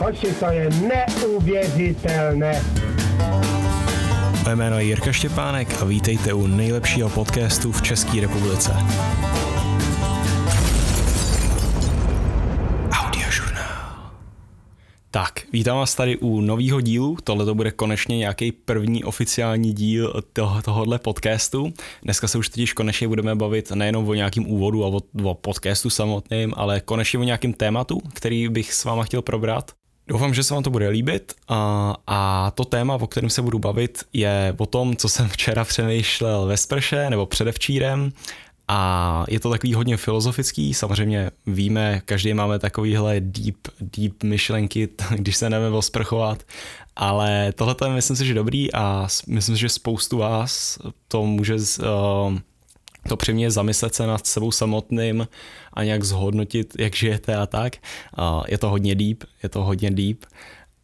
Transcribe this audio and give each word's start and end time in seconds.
Hoši, 0.00 0.34
to 0.34 0.46
je 0.46 0.70
neuvěřitelné. 0.70 2.62
Moje 4.44 4.56
jméno 4.56 4.78
je 4.78 4.84
Jirka 4.84 5.12
Štěpánek 5.12 5.82
a 5.82 5.84
vítejte 5.84 6.32
u 6.32 6.46
nejlepšího 6.46 7.08
podcastu 7.08 7.72
v 7.72 7.82
České 7.82 8.20
republice. 8.20 8.72
Tak, 15.12 15.40
vítám 15.52 15.76
vás 15.76 15.94
tady 15.94 16.16
u 16.16 16.40
nového 16.40 16.80
dílu. 16.80 17.16
Tohle 17.24 17.44
to 17.44 17.54
bude 17.54 17.70
konečně 17.70 18.18
nějaký 18.18 18.52
první 18.52 19.04
oficiální 19.04 19.72
díl 19.72 20.22
toho, 20.32 20.62
tohohle 20.62 20.98
podcastu. 20.98 21.72
Dneska 22.02 22.28
se 22.28 22.38
už 22.38 22.48
totiž 22.48 22.72
konečně 22.72 23.08
budeme 23.08 23.34
bavit 23.34 23.70
nejenom 23.70 24.08
o 24.08 24.14
nějakém 24.14 24.46
úvodu 24.46 24.84
a 24.84 24.88
o, 24.88 25.00
o 25.24 25.34
podcastu 25.34 25.90
samotným, 25.90 26.54
ale 26.56 26.80
konečně 26.80 27.18
o 27.18 27.22
nějakém 27.22 27.52
tématu, 27.52 28.00
který 28.14 28.48
bych 28.48 28.74
s 28.74 28.84
váma 28.84 29.04
chtěl 29.04 29.22
probrat. 29.22 29.79
Doufám, 30.10 30.34
že 30.34 30.42
se 30.42 30.54
vám 30.54 30.62
to 30.62 30.70
bude 30.70 30.88
líbit 30.88 31.34
a, 31.48 31.96
a 32.06 32.50
to 32.50 32.64
téma, 32.64 32.94
o 32.94 33.06
kterém 33.06 33.30
se 33.30 33.42
budu 33.42 33.58
bavit, 33.58 34.04
je 34.12 34.54
o 34.58 34.66
tom, 34.66 34.96
co 34.96 35.08
jsem 35.08 35.28
včera 35.32 35.64
přemýšlel 35.64 36.46
ve 36.46 36.56
sprše 36.56 37.10
nebo 37.10 37.26
předevčírem. 37.26 38.12
A 38.68 39.24
je 39.28 39.40
to 39.40 39.50
takový 39.50 39.74
hodně 39.74 39.96
filozofický, 39.96 40.74
samozřejmě 40.74 41.30
víme, 41.46 42.02
každý 42.04 42.34
máme 42.34 42.58
takovýhle 42.58 43.20
deep, 43.20 43.56
deep 43.80 44.22
myšlenky, 44.22 44.88
když 45.16 45.36
se 45.36 45.50
nevíme 45.50 45.76
osprchovat, 45.76 46.42
ale 46.96 47.52
tohle 47.52 47.76
je 47.84 47.90
myslím 47.90 48.16
si, 48.16 48.26
že 48.26 48.34
dobrý 48.34 48.74
a 48.74 49.08
myslím 49.26 49.56
si, 49.56 49.60
že 49.60 49.68
spoustu 49.68 50.18
vás 50.18 50.78
to 51.08 51.26
může 51.26 51.54
uh, 51.54 52.38
to 53.08 53.16
přimě 53.16 53.50
zamyslet 53.50 53.94
se 53.94 54.06
nad 54.06 54.26
sebou 54.26 54.52
samotným 54.52 55.28
a 55.72 55.84
nějak 55.84 56.04
zhodnotit, 56.04 56.74
jak 56.78 56.96
žijete 56.96 57.36
a 57.36 57.46
tak. 57.46 57.76
Je 58.48 58.58
to 58.58 58.70
hodně 58.70 58.94
deep, 58.94 59.24
je 59.42 59.48
to 59.48 59.64
hodně 59.64 59.90
deep, 59.90 60.24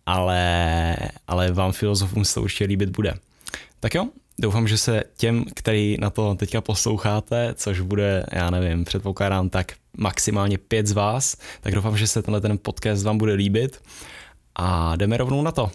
ale, 0.07 0.97
ale 1.29 1.53
vám 1.53 1.73
filozofům 1.73 2.25
se 2.25 2.35
to 2.35 2.43
určitě 2.43 2.65
líbit 2.65 2.91
bude. 2.91 3.15
Tak 3.81 3.95
jo, 3.95 4.09
doufám, 4.39 4.69
že 4.69 4.79
se 4.79 5.03
těm, 5.17 5.45
který 5.55 5.97
na 6.01 6.11
to 6.11 6.35
teďka 6.35 6.61
posloucháte, 6.61 7.55
což 7.55 7.81
bude, 7.81 8.27
já 8.33 8.51
nevím, 8.51 8.85
předpokládám 8.85 9.51
tak 9.51 9.73
maximálně 9.97 10.59
pět 10.59 10.87
z 10.87 10.93
vás, 10.93 11.37
tak 11.61 11.75
doufám, 11.75 11.97
že 11.97 12.07
se 12.07 12.23
tenhle 12.23 12.41
ten 12.41 12.59
podcast 12.59 13.05
vám 13.05 13.19
bude 13.19 13.33
líbit 13.33 13.83
a 14.55 14.97
jdeme 14.97 15.17
rovnou 15.17 15.43
na 15.43 15.53
to. 15.53 15.71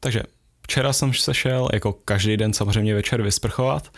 Takže 0.00 0.22
včera 0.62 0.92
jsem 0.92 1.14
se 1.14 1.34
šel 1.34 1.68
jako 1.72 1.92
každý 1.92 2.36
den 2.36 2.52
samozřejmě 2.52 2.94
večer 2.94 3.22
vysprchovat 3.22 3.88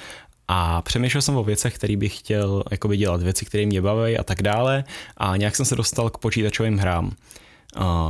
a 0.49 0.83
přemýšlel 0.83 1.23
jsem 1.23 1.37
o 1.37 1.45
věcech, 1.45 1.75
které 1.75 1.97
bych 1.97 2.19
chtěl 2.19 2.65
jakoby 2.71 2.97
dělat, 2.97 3.23
věci, 3.23 3.45
které 3.45 3.67
mě 3.67 3.83
baví 3.83 4.19
a 4.19 4.23
tak 4.23 4.43
dále 4.43 4.85
a 5.17 5.37
nějak 5.37 5.57
jsem 5.57 5.67
se 5.67 5.77
dostal 5.77 6.11
k 6.11 6.19
počítačovým 6.19 6.79
hrám. 6.79 7.13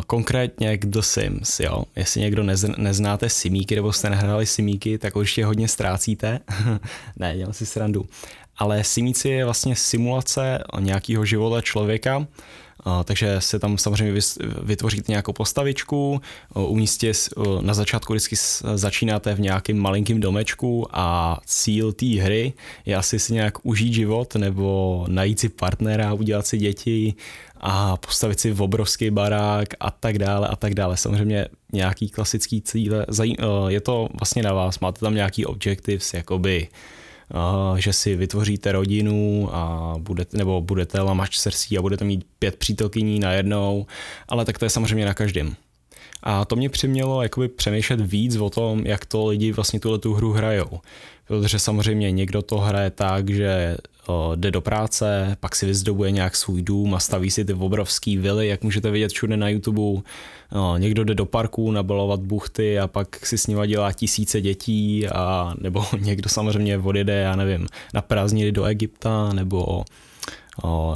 Konkrétně 0.07 0.79
k 0.79 0.87
The 0.87 1.01
Sims, 1.01 1.61
jo. 1.61 1.85
Jestli 1.97 2.21
někdo 2.21 2.43
nez, 2.43 2.65
neznáte 2.77 3.29
Simíky 3.29 3.75
nebo 3.75 3.93
jste 3.93 4.11
nehráli 4.11 4.47
Simíky, 4.47 4.99
tak 4.99 5.17
určitě 5.17 5.45
hodně 5.45 5.69
ztrácíte. 5.69 6.41
ne, 7.17 7.37
dělám 7.37 7.53
si 7.53 7.67
srandu. 7.67 8.07
Ale 8.57 8.85
Simíci 8.85 9.29
je 9.29 9.45
vlastně 9.45 9.77
simulace 9.77 10.65
nějakého 10.81 11.25
života 11.25 11.61
člověka, 11.61 12.27
takže 13.05 13.37
se 13.39 13.59
tam 13.59 13.79
samozřejmě 13.79 14.21
vytvoříte 14.63 15.13
nějakou 15.13 15.33
postavičku, 15.33 16.21
umístě 16.55 17.13
na 17.61 17.75
začátku 17.75 18.13
vždycky 18.13 18.37
začínáte 18.75 19.35
v 19.35 19.41
nějakém 19.41 19.79
malinkém 19.79 20.21
domečku 20.21 20.87
a 20.91 21.39
cíl 21.47 21.93
té 21.93 22.07
hry 22.07 22.53
je 22.87 22.97
asi 22.97 23.19
si 23.19 23.33
nějak 23.33 23.67
užít 23.67 23.95
život 23.95 24.35
nebo 24.35 25.05
najít 25.09 25.41
si 25.41 25.49
partnera, 25.49 26.15
udělat 26.15 26.47
si 26.47 26.59
děti 26.59 27.15
a 27.61 27.97
postavit 27.97 28.41
si 28.41 28.51
v 28.51 28.63
obrovský 28.63 29.11
barák 29.11 29.69
a 29.81 29.91
tak 29.91 30.19
dále 30.19 30.49
a 30.49 30.57
tak 30.57 30.75
dále. 30.75 30.97
Samozřejmě 30.97 31.49
nějaký 31.73 32.09
klasický 32.09 32.61
cíle, 32.63 33.07
je 33.69 33.81
to 33.81 34.09
vlastně 34.19 34.43
na 34.43 34.53
vás, 34.53 34.81
máte 34.81 35.01
tam 35.01 35.15
nějaký 35.15 35.47
objectives, 35.47 36.15
jakoby 36.15 36.69
že 37.77 37.93
si 37.93 38.17
vytvoříte 38.17 38.73
rodinu 38.73 39.49
a 39.53 39.95
budete, 39.99 40.37
nebo 40.39 40.61
budete 40.61 41.01
lamač 41.01 41.39
srsí 41.39 41.79
a 41.79 41.83
budete 41.83 42.05
mít 42.05 42.27
pět 42.39 42.57
přítelkyní 42.57 43.21
najednou, 43.21 43.87
ale 44.29 44.45
tak 44.45 44.59
to 44.59 44.65
je 44.65 44.71
samozřejmě 44.71 45.05
na 45.07 45.15
každém. 45.15 45.57
A 46.27 46.45
to 46.45 46.57
mě 46.57 46.69
přimělo 46.69 47.23
jakoby 47.23 47.49
přemýšlet 47.49 48.01
víc 48.01 48.37
o 48.37 48.51
tom, 48.51 48.87
jak 48.87 49.05
to 49.05 49.27
lidi 49.27 49.53
vlastně 49.53 49.81
tuhle 49.81 49.99
tu 49.99 50.15
hru 50.15 50.33
hrajou. 50.33 50.81
Protože 51.29 51.59
samozřejmě 51.59 52.11
někdo 52.11 52.43
to 52.43 52.59
hraje 52.59 52.91
tak, 52.91 53.31
že 53.31 53.77
jde 54.35 54.51
do 54.51 54.61
práce, 54.61 55.37
pak 55.41 55.57
si 55.57 55.67
vyzdobuje 55.67 56.11
nějak 56.11 56.37
svůj 56.37 56.63
dům 56.63 56.95
a 56.95 56.99
staví 56.99 57.31
si 57.31 57.45
ty 57.45 57.53
obrovský 57.53 58.17
vily, 58.17 58.49
jak 58.49 58.63
můžete 58.63 58.91
vidět 58.91 59.13
všude 59.13 59.37
na 59.37 59.49
YouTube. 59.49 60.03
Někdo 60.79 61.05
jde 61.05 61.15
do 61.15 61.27
parku 61.27 61.71
nabalovat 61.71 62.21
buchty 62.21 62.79
a 62.79 62.89
pak 62.89 63.27
si 63.27 63.39
s 63.39 63.47
nima 63.47 63.67
dělá 63.67 63.93
tisíce 63.93 64.41
dětí 64.41 65.09
a 65.09 65.55
nebo 65.61 65.85
někdo 66.01 66.29
samozřejmě 66.29 66.79
odjede, 66.79 67.15
já 67.15 67.37
nevím, 67.37 67.67
na 67.95 68.03
prázdniny 68.03 68.53
do 68.53 68.65
Egypta 68.65 69.33
nebo 69.33 69.85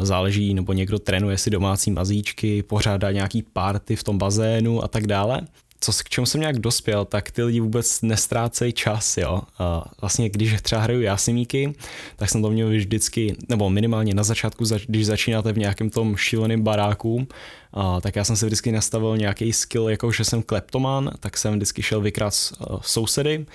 záleží, 0.00 0.54
nebo 0.54 0.72
někdo 0.72 0.98
trénuje 0.98 1.38
si 1.38 1.50
domácí 1.50 1.90
mazíčky, 1.90 2.62
pořádá 2.62 3.12
nějaký 3.12 3.42
party 3.42 3.96
v 3.96 4.04
tom 4.04 4.18
bazénu 4.18 4.84
a 4.84 4.88
tak 4.88 5.06
dále 5.06 5.40
co, 5.80 5.92
k 5.92 6.08
čemu 6.08 6.26
jsem 6.26 6.40
nějak 6.40 6.58
dospěl, 6.58 7.04
tak 7.04 7.30
ty 7.30 7.42
lidi 7.42 7.60
vůbec 7.60 8.02
nestrácejí 8.02 8.72
čas, 8.72 9.16
jo. 9.16 9.40
A 9.58 9.90
vlastně 10.00 10.28
když 10.28 10.62
třeba 10.62 10.80
hraju 10.80 11.00
jásimíky, 11.00 11.74
tak 12.16 12.30
jsem 12.30 12.42
to 12.42 12.50
měl 12.50 12.68
vždycky, 12.68 13.36
nebo 13.48 13.70
minimálně 13.70 14.14
na 14.14 14.22
začátku, 14.22 14.64
když 14.86 15.06
začínáte 15.06 15.52
v 15.52 15.58
nějakém 15.58 15.90
tom 15.90 16.16
šíleném 16.16 16.62
baráku, 16.62 17.26
a, 17.72 18.00
tak 18.00 18.16
já 18.16 18.24
jsem 18.24 18.36
si 18.36 18.46
vždycky 18.46 18.72
nastavil 18.72 19.16
nějaký 19.16 19.52
skill, 19.52 19.88
jako 19.88 20.12
že 20.12 20.24
jsem 20.24 20.42
kleptoman, 20.42 21.10
tak 21.20 21.36
jsem 21.36 21.54
vždycky 21.54 21.82
šel 21.82 22.00
vykrát 22.00 22.34
sousedy, 22.80 23.46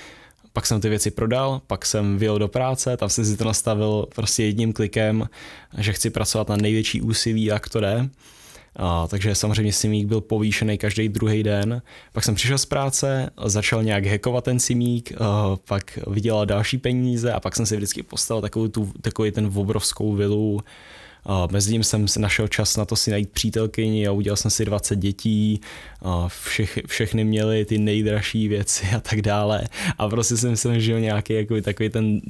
pak 0.54 0.66
jsem 0.66 0.82
ty 0.82 0.90
věci 0.90 1.12
prodal, 1.12 1.62
pak 1.68 1.86
jsem 1.86 2.18
vyjel 2.18 2.40
do 2.40 2.48
práce, 2.48 2.98
tam 2.98 3.10
jsem 3.10 3.26
si 3.26 3.38
to 3.38 3.44
nastavil 3.44 4.08
prostě 4.16 4.44
jedním 4.44 4.74
klikem, 4.74 5.30
že 5.78 5.94
chci 5.94 6.10
pracovat 6.10 6.50
na 6.50 6.56
největší 6.56 7.02
úsilí, 7.02 7.46
jak 7.46 7.70
to 7.70 7.80
jde. 7.80 8.10
A, 8.76 9.08
takže 9.08 9.36
samozřejmě 9.36 9.74
Simík 9.74 10.08
byl 10.08 10.22
povýšený 10.22 10.78
každý 10.78 11.10
druhý 11.10 11.44
den. 11.44 11.82
Pak 12.14 12.24
jsem 12.24 12.36
přišel 12.36 12.58
z 12.58 12.66
práce, 12.66 13.30
začal 13.46 13.84
nějak 13.84 14.06
hackovat 14.06 14.44
ten 14.44 14.60
Simík, 14.60 15.12
a, 15.12 15.56
pak 15.68 16.00
vydělal 16.08 16.46
další 16.46 16.78
peníze 16.78 17.34
a 17.34 17.40
pak 17.40 17.56
jsem 17.56 17.66
si 17.66 17.76
vždycky 17.76 18.04
postavil 18.04 18.42
takovou 18.42 18.68
tu, 18.68 18.92
takový 19.02 19.32
ten 19.32 19.52
obrovskou 19.56 20.14
vilu. 20.14 20.62
A 21.26 21.48
mezi 21.52 21.72
tím 21.72 21.84
jsem 21.84 22.06
našel 22.20 22.48
čas 22.48 22.78
na 22.78 22.86
to 22.86 22.96
si 22.96 23.12
najít 23.12 23.32
přítelkyni 23.32 24.08
a 24.08 24.12
udělal 24.12 24.38
jsem 24.38 24.52
si 24.52 24.66
20 24.66 24.96
dětí, 24.96 25.62
a 26.02 26.28
všech, 26.28 26.80
všechny 26.88 27.24
měly 27.24 27.66
ty 27.66 27.78
nejdražší 27.78 28.48
věci 28.48 28.86
a 28.96 29.00
tak 29.00 29.22
dále. 29.22 29.68
A 29.98 30.10
prostě 30.10 30.38
jsem 30.38 30.58
si 30.58 30.82
žil 30.82 31.00
nějaký 31.00 31.34
jako 31.34 31.62
takový 31.62 31.90
ten 31.90 32.22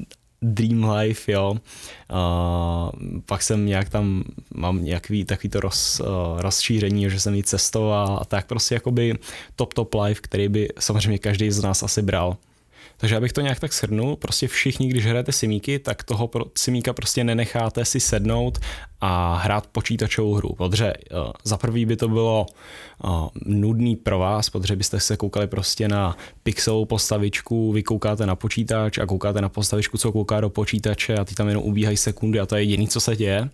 Dream 0.42 0.90
Life, 0.90 1.32
jo. 1.32 1.56
A 2.10 2.90
pak 3.26 3.42
jsem 3.42 3.66
nějak 3.66 3.88
tam, 3.88 4.24
mám 4.54 4.84
nějaký 4.84 5.24
takový 5.24 5.48
to 5.48 5.60
roz, 5.60 6.00
rozšíření, 6.36 7.10
že 7.10 7.20
jsem 7.20 7.34
jí 7.34 7.42
cestoval 7.42 8.18
a 8.20 8.24
tak 8.24 8.46
prostě 8.46 8.74
jakoby 8.74 9.14
top 9.56 9.74
top 9.74 9.94
life, 9.94 10.20
který 10.20 10.48
by 10.48 10.68
samozřejmě 10.78 11.18
každý 11.18 11.50
z 11.50 11.62
nás 11.62 11.82
asi 11.82 12.02
bral. 12.02 12.36
Takže 13.04 13.16
abych 13.16 13.32
to 13.32 13.40
nějak 13.40 13.60
tak 13.60 13.72
shrnul, 13.72 14.16
prostě 14.16 14.48
všichni, 14.48 14.88
když 14.88 15.06
hrajete 15.06 15.32
simíky, 15.32 15.78
tak 15.78 16.02
toho 16.02 16.28
pro, 16.28 16.44
simíka 16.58 16.92
prostě 16.92 17.24
nenecháte 17.24 17.84
si 17.84 18.00
sednout 18.00 18.58
a 19.00 19.36
hrát 19.36 19.66
počítačovou 19.66 20.34
hru, 20.34 20.54
protože 20.56 20.92
uh, 21.12 21.32
za 21.44 21.56
prvý 21.56 21.86
by 21.86 21.96
to 21.96 22.08
bylo 22.08 22.46
uh, 23.04 23.28
nudný 23.46 23.96
pro 23.96 24.18
vás, 24.18 24.50
protože 24.50 24.76
byste 24.76 25.00
se 25.00 25.16
koukali 25.16 25.46
prostě 25.46 25.88
na 25.88 26.16
pixelovou 26.42 26.84
postavičku, 26.84 27.72
vy 27.72 27.82
koukáte 27.82 28.26
na 28.26 28.36
počítač 28.36 28.98
a 28.98 29.06
koukáte 29.06 29.40
na 29.40 29.48
postavičku, 29.48 29.98
co 29.98 30.12
kouká 30.12 30.40
do 30.40 30.50
počítače 30.50 31.14
a 31.14 31.24
ty 31.24 31.34
tam 31.34 31.48
jenom 31.48 31.64
ubíhají 31.64 31.96
sekundy 31.96 32.40
a 32.40 32.46
to 32.46 32.56
je 32.56 32.62
jediné, 32.62 32.86
co 32.86 33.00
se 33.00 33.16
děje. 33.16 33.50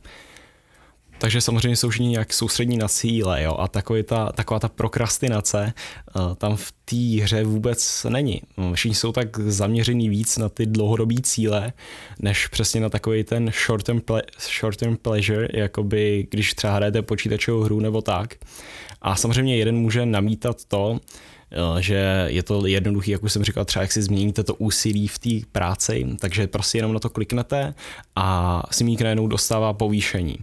Takže 1.20 1.40
samozřejmě 1.40 1.76
jsou 1.76 1.88
všichni 1.88 2.08
nějak 2.08 2.32
soustřední 2.32 2.76
na 2.76 2.88
cíle, 2.88 3.42
jo, 3.42 3.56
a 3.58 3.68
takový 3.68 4.02
ta, 4.02 4.32
taková 4.32 4.60
ta 4.60 4.68
prokrastinace 4.68 5.72
uh, 6.16 6.34
tam 6.34 6.56
v 6.56 6.72
té 6.84 7.22
hře 7.22 7.44
vůbec 7.44 8.06
není. 8.08 8.42
Všichni 8.74 8.94
jsou 8.94 9.12
tak 9.12 9.38
zaměřený 9.38 10.08
víc 10.08 10.38
na 10.38 10.48
ty 10.48 10.66
dlouhodobé 10.66 11.14
cíle, 11.22 11.72
než 12.18 12.46
přesně 12.46 12.80
na 12.80 12.88
takový 12.88 13.24
ten 13.24 13.50
short-term, 13.66 13.98
ple- 13.98 14.22
short-term 14.38 14.96
pleasure, 14.96 15.48
jakoby 15.52 16.26
když 16.30 16.54
třeba 16.54 16.74
hrajete 16.74 17.02
počítačovou 17.02 17.62
hru 17.62 17.80
nebo 17.80 18.02
tak. 18.02 18.34
A 19.02 19.16
samozřejmě 19.16 19.56
jeden 19.56 19.76
může 19.76 20.06
namítat 20.06 20.64
to, 20.64 21.00
eh, 21.52 21.82
že 21.82 22.24
je 22.26 22.42
to 22.42 22.66
jednoduchý, 22.66 23.10
jak 23.10 23.22
už 23.22 23.32
jsem 23.32 23.44
říkal, 23.44 23.64
třeba 23.64 23.82
jak 23.82 23.92
si 23.92 24.02
změníte 24.02 24.42
to 24.42 24.54
úsilí 24.54 25.08
v 25.08 25.18
té 25.18 25.30
práci, 25.52 26.06
takže 26.20 26.46
prostě 26.46 26.78
jenom 26.78 26.92
na 26.92 27.00
to 27.00 27.10
kliknete 27.10 27.74
a 28.16 28.62
Simík 28.70 29.00
najednou 29.00 29.26
dostává 29.26 29.72
povýšení. 29.72 30.36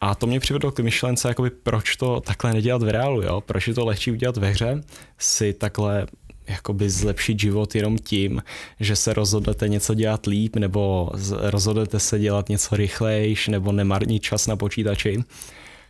A 0.00 0.14
to 0.14 0.26
mě 0.26 0.40
přivedlo 0.40 0.70
k 0.72 0.80
myšlence, 0.80 1.28
jakoby 1.28 1.50
proč 1.50 1.96
to 1.96 2.20
takhle 2.20 2.52
nedělat 2.52 2.82
v 2.82 2.88
reálu, 2.88 3.22
jo? 3.22 3.40
proč 3.40 3.68
je 3.68 3.74
to 3.74 3.84
lehčí 3.84 4.10
udělat 4.10 4.36
ve 4.36 4.50
hře, 4.50 4.80
si 5.18 5.52
takhle 5.52 6.06
jakoby 6.48 6.90
zlepšit 6.90 7.40
život 7.40 7.74
jenom 7.74 7.98
tím, 7.98 8.42
že 8.80 8.96
se 8.96 9.12
rozhodnete 9.12 9.68
něco 9.68 9.94
dělat 9.94 10.26
líp, 10.26 10.56
nebo 10.56 11.10
rozhodnete 11.30 12.00
se 12.00 12.18
dělat 12.18 12.48
něco 12.48 12.76
rychlejš, 12.76 13.48
nebo 13.48 13.72
nemarnit 13.72 14.22
čas 14.22 14.46
na 14.46 14.56
počítači. 14.56 15.24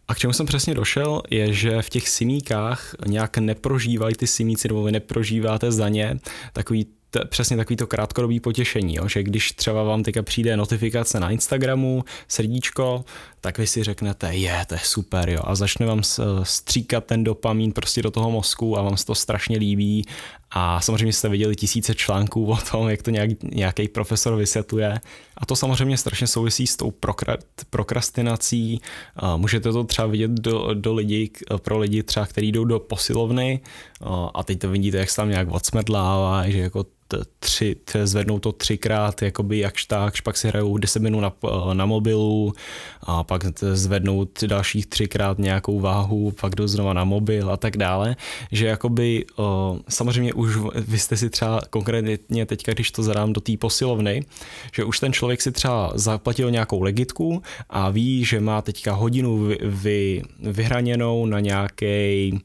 A 0.09 0.15
k 0.15 0.19
čemu 0.19 0.33
jsem 0.33 0.47
přesně 0.47 0.75
došel, 0.75 1.23
je, 1.31 1.53
že 1.53 1.83
v 1.83 1.91
těch 1.91 2.09
simíkách 2.09 2.95
nějak 3.07 3.39
neprožívají 3.39 4.15
ty 4.15 4.27
simíci, 4.27 4.69
nebo 4.69 4.83
vy 4.83 4.93
neprožíváte 4.93 5.73
za 5.73 5.89
ně 5.89 6.19
takový 6.53 6.87
to, 7.11 7.21
přesně 7.29 7.57
takový 7.57 7.77
to 7.77 7.87
krátkodobý 7.87 8.41
potěšení, 8.41 8.95
jo? 8.95 9.09
že 9.09 9.23
když 9.23 9.53
třeba 9.53 9.83
vám 9.83 10.03
teďka 10.03 10.23
přijde 10.23 10.57
notifikace 10.57 11.21
na 11.21 11.31
Instagramu, 11.31 12.05
srdíčko, 12.29 13.05
tak 13.41 13.59
vy 13.59 13.67
si 13.67 13.83
řeknete, 13.83 14.35
je, 14.35 14.65
to 14.69 14.75
je 14.75 14.81
super, 14.85 15.31
jo, 15.31 15.41
a 15.45 15.55
začne 15.55 15.87
vám 15.87 16.03
stříkat 16.43 17.05
ten 17.05 17.25
dopamín 17.25 17.73
prostě 17.73 18.03
do 18.03 18.11
toho 18.11 18.31
mozku 18.31 18.79
a 18.79 18.83
vám 18.83 18.97
se 18.97 19.07
to 19.07 19.15
strašně 19.15 19.59
líbí. 19.59 20.05
A 20.51 20.81
samozřejmě 20.81 21.13
jste 21.13 21.29
viděli 21.29 21.57
tisíce 21.57 21.95
článků 21.95 22.51
o 22.51 22.57
tom, 22.71 22.89
jak 22.89 23.03
to 23.03 23.11
nějak, 23.11 23.31
nějaký 23.43 23.89
profesor 23.89 24.37
vysvětluje. 24.37 25.01
A 25.37 25.47
to 25.47 25.57
samozřejmě 25.57 25.97
strašně 25.97 26.27
souvisí 26.27 26.67
s 26.67 26.77
tou 26.77 26.91
prokra, 26.91 27.37
prokrastinací, 27.71 28.81
můžete 29.37 29.73
to 29.73 29.85
třeba 29.85 30.09
vidět 30.09 30.31
do, 30.31 30.75
do 30.75 30.95
lidí, 30.95 31.31
pro 31.63 31.79
lidi 31.79 32.03
třeba, 32.03 32.27
kteří 32.27 32.53
jdou 32.53 32.65
do 32.65 32.79
posilovny. 32.79 33.61
A 34.35 34.43
teď 34.45 34.59
to 34.59 34.69
vidíte, 34.69 34.97
jak 34.97 35.11
se 35.11 35.17
tam 35.17 35.31
nějak 35.31 35.49
odsmedlává, 35.51 36.49
že 36.49 36.59
jako 36.59 36.85
tři, 37.39 37.77
zvednou 38.05 38.39
to 38.39 38.53
třikrát, 38.53 39.23
jakoby 39.23 39.59
jakž 39.59 39.85
tak, 39.85 40.15
pak 40.23 40.37
si 40.37 40.49
hrajou 40.49 40.77
10 40.77 41.03
minut 41.03 41.21
na, 41.21 41.33
na 41.73 41.87
mobilu 41.87 42.53
a 43.03 43.25
pak 43.25 43.43
zvednou 43.61 44.27
dalších 44.47 44.87
třikrát 44.87 45.39
nějakou 45.39 45.81
váhu, 45.81 46.33
pak 46.41 46.55
jdou 46.55 46.67
znova 46.67 46.93
na 46.93 47.05
mobil 47.05 47.51
a 47.51 47.57
tak 47.57 47.77
dále, 47.77 48.17
že 48.53 48.67
jakoby 48.67 49.25
samozřejmě 49.89 50.33
už 50.33 50.57
vy 50.75 50.99
jste 50.99 51.17
si 51.17 51.31
třeba 51.31 51.61
konkrétně 51.71 52.47
teďka, 52.47 52.73
když 52.73 52.91
to 52.91 53.03
zadám 53.03 53.33
do 53.33 53.41
té 53.41 53.57
posilovny, 53.57 54.25
že 54.73 54.85
už 54.85 55.01
ten 55.01 55.13
člověk 55.13 55.43
si 55.43 55.53
třeba 55.53 55.93
zaplatil 55.95 56.51
nějakou 56.51 56.83
legitku 56.83 57.43
a 57.71 57.91
ví, 57.91 58.25
že 58.25 58.41
má 58.41 58.63
teďka 58.63 58.93
hodinu 58.93 59.45
vy, 59.45 59.59
vy, 59.63 60.23
vyhraněnou 60.39 61.27
na 61.27 61.41
nějaký 61.41 62.41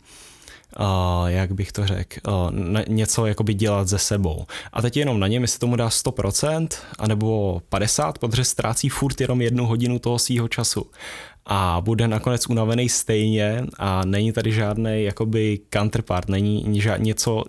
uh, 0.80 1.28
jak 1.28 1.52
bych 1.52 1.72
to 1.72 1.88
řekl, 1.88 2.20
uh, 2.28 2.52
něco 2.88 3.26
jakoby 3.26 3.54
dělat 3.54 3.88
ze 3.88 3.98
sebou. 3.98 4.46
A 4.74 4.82
teď 4.82 4.98
jenom 4.98 5.20
na 5.20 5.28
něm, 5.28 5.42
jestli 5.42 5.60
tomu 5.60 5.76
dá 5.76 5.88
100%, 5.88 6.68
anebo 7.00 7.62
50%, 7.72 8.14
protože 8.20 8.44
ztrácí 8.44 8.90
furt 8.90 9.22
jenom 9.22 9.42
jednu 9.42 9.66
hodinu 9.66 10.00
toho 10.00 10.20
svého 10.20 10.48
času 10.48 10.86
a 11.46 11.82
bude 11.82 12.08
nakonec 12.08 12.50
unavený 12.50 12.90
stejně 12.90 13.66
a 13.80 14.06
není 14.06 14.32
tady 14.32 14.52
žádný 14.52 15.04
jakoby 15.04 15.60
counterpart, 15.74 16.30
není 16.30 16.82
žád, 16.82 16.98
něco 16.98 17.44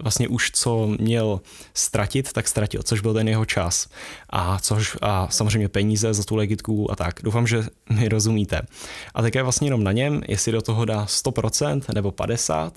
vlastně 0.00 0.28
už 0.28 0.50
co 0.54 0.86
měl 1.00 1.40
ztratit, 1.74 2.32
tak 2.32 2.48
ztratil, 2.48 2.82
což 2.82 3.00
byl 3.00 3.14
ten 3.14 3.28
jeho 3.28 3.44
čas 3.44 3.88
a, 4.30 4.58
což, 4.58 4.96
a 5.02 5.28
samozřejmě 5.30 5.68
peníze 5.68 6.14
za 6.14 6.24
tu 6.24 6.36
legitku 6.36 6.90
a 6.90 6.96
tak. 6.96 7.20
Doufám, 7.22 7.46
že 7.46 7.64
mi 7.90 8.08
rozumíte. 8.08 8.62
A 9.14 9.22
tak 9.22 9.34
je 9.34 9.42
vlastně 9.42 9.66
jenom 9.66 9.84
na 9.84 9.92
něm, 9.92 10.22
jestli 10.28 10.52
do 10.52 10.62
toho 10.62 10.84
dá 10.84 11.04
100% 11.04 11.94
nebo 11.94 12.10
50% 12.10 12.72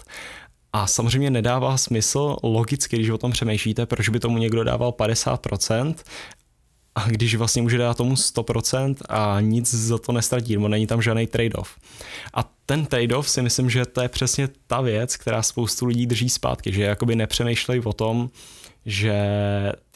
a 0.74 0.88
samozřejmě 0.88 1.30
nedává 1.30 1.78
smysl 1.78 2.36
logicky, 2.44 2.96
když 2.96 3.10
o 3.10 3.18
tom 3.18 3.32
přemýšlíte, 3.32 3.86
proč 3.86 4.10
by 4.10 4.20
tomu 4.20 4.38
někdo 4.38 4.64
dával 4.64 4.92
50% 4.92 5.96
a 6.96 7.08
když 7.08 7.36
vlastně 7.36 7.62
může 7.62 7.78
dát 7.78 7.98
tomu 7.98 8.14
100% 8.14 8.96
a 9.10 9.42
nic 9.42 9.74
za 9.74 9.98
to 9.98 10.12
nestratí, 10.12 10.54
nebo 10.56 10.68
není 10.68 10.88
tam 10.88 11.02
žádný 11.02 11.28
trade-off. 11.28 11.70
A 12.34 12.50
ten 12.66 12.86
trade-off 12.86 13.30
si 13.30 13.42
myslím, 13.42 13.70
že 13.70 13.86
to 13.86 14.02
je 14.02 14.10
přesně 14.10 14.50
ta 14.68 14.82
věc, 14.82 15.18
která 15.18 15.42
spoustu 15.42 15.86
lidí 15.86 16.06
drží 16.06 16.30
zpátky, 16.30 16.74
že 16.74 16.84
jakoby 16.84 17.16
nepřemýšlejí 17.16 17.82
o 17.82 17.94
tom, 17.94 18.30
že 18.86 19.14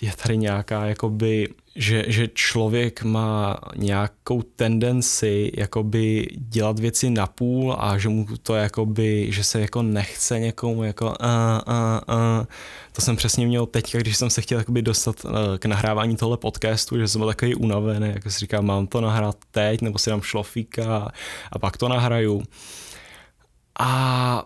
je 0.02 0.14
tady 0.24 0.38
nějaká 0.38 0.86
jakoby 0.86 1.48
že, 1.80 2.06
že 2.08 2.28
člověk 2.28 3.04
má 3.04 3.60
nějakou 3.76 4.42
tendenci 4.42 5.52
jakoby 5.58 6.28
dělat 6.38 6.80
věci 6.80 7.10
na 7.10 7.28
půl 7.28 7.76
a 7.80 7.98
že 7.98 8.10
mu 8.10 8.26
to 8.44 8.56
jakoby, 8.56 9.32
že 9.32 9.44
se 9.44 9.62
jako 9.62 9.82
nechce 9.82 10.40
někomu 10.40 10.84
jako 10.84 11.06
uh, 11.06 11.14
uh, 11.68 12.16
uh. 12.16 12.46
to 12.92 13.02
jsem 13.02 13.16
přesně 13.16 13.48
měl 13.48 13.66
teď, 13.66 13.96
když 13.96 14.18
jsem 14.18 14.30
se 14.30 14.42
chtěl 14.42 14.58
jakoby 14.58 14.82
dostat 14.82 15.26
uh, 15.26 15.32
k 15.60 15.66
nahrávání 15.66 16.16
tohle 16.16 16.38
podcastu, 16.38 16.98
že 16.98 17.08
jsem 17.08 17.20
byl 17.20 17.28
takový 17.28 17.56
unavený, 17.56 18.10
jako 18.14 18.30
si 18.30 18.40
říkám, 18.40 18.66
mám 18.66 18.88
to 18.88 19.02
nahrát 19.02 19.38
teď, 19.52 19.82
nebo 19.82 20.00
si 20.00 20.10
dám 20.10 20.22
šlofíka 20.22 21.12
a 21.52 21.60
pak 21.60 21.78
to 21.78 21.88
nahraju. 21.88 22.44
A 23.80 24.46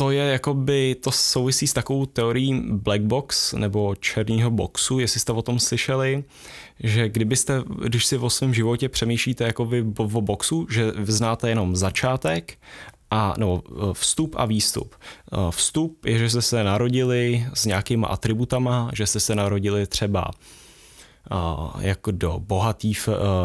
to 0.00 0.10
je 0.10 0.24
jakoby, 0.24 0.94
to 0.94 1.12
souvisí 1.12 1.66
s 1.66 1.72
takovou 1.72 2.06
teorií 2.06 2.62
black 2.72 3.02
box 3.02 3.52
nebo 3.52 3.94
černého 3.94 4.50
boxu, 4.50 4.98
jestli 4.98 5.20
jste 5.20 5.32
o 5.32 5.42
tom 5.42 5.58
slyšeli, 5.58 6.24
že 6.80 7.08
kdybyste, 7.08 7.62
když 7.86 8.06
si 8.06 8.18
o 8.18 8.30
svém 8.30 8.54
životě 8.54 8.88
přemýšlíte 8.88 9.44
jako 9.44 9.64
vy 9.64 9.84
o 9.98 10.20
boxu, 10.20 10.66
že 10.70 10.92
znáte 11.02 11.48
jenom 11.48 11.76
začátek 11.76 12.58
a 13.10 13.34
no, 13.38 13.62
vstup 13.92 14.34
a 14.38 14.44
výstup. 14.44 14.94
Vstup 15.50 16.04
je, 16.04 16.18
že 16.18 16.30
jste 16.30 16.42
se 16.42 16.64
narodili 16.64 17.46
s 17.54 17.66
nějakýma 17.66 18.08
atributama, 18.08 18.90
že 18.94 19.06
jste 19.06 19.20
se 19.20 19.34
narodili 19.34 19.86
třeba 19.86 20.30
jako 21.80 22.10
do 22.10 22.38
bohatý 22.38 22.94